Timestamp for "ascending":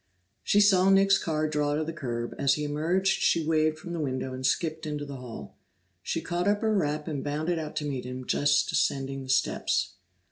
8.71-9.21